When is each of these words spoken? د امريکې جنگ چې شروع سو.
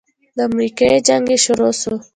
د 0.35 0.39
امريکې 0.47 0.89
جنگ 1.07 1.25
چې 1.31 1.37
شروع 1.45 1.71
سو. 1.81 1.93